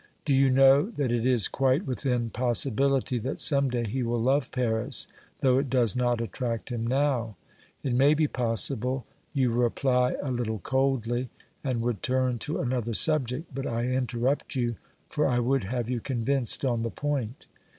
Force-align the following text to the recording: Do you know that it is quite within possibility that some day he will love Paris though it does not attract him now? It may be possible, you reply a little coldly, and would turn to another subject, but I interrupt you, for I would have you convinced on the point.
Do 0.25 0.33
you 0.33 0.49
know 0.49 0.89
that 0.89 1.11
it 1.11 1.27
is 1.27 1.47
quite 1.47 1.85
within 1.85 2.31
possibility 2.31 3.19
that 3.19 3.39
some 3.39 3.69
day 3.69 3.83
he 3.83 4.01
will 4.01 4.19
love 4.19 4.49
Paris 4.51 5.05
though 5.41 5.59
it 5.59 5.69
does 5.69 5.95
not 5.95 6.19
attract 6.19 6.71
him 6.71 6.87
now? 6.87 7.37
It 7.83 7.93
may 7.93 8.15
be 8.15 8.27
possible, 8.27 9.05
you 9.31 9.51
reply 9.51 10.15
a 10.19 10.31
little 10.31 10.57
coldly, 10.57 11.29
and 11.63 11.83
would 11.83 12.01
turn 12.01 12.39
to 12.39 12.61
another 12.61 12.95
subject, 12.95 13.53
but 13.53 13.67
I 13.67 13.89
interrupt 13.89 14.55
you, 14.55 14.77
for 15.07 15.27
I 15.27 15.37
would 15.37 15.65
have 15.65 15.87
you 15.87 15.99
convinced 15.99 16.65
on 16.65 16.81
the 16.81 16.89
point. 16.89 17.45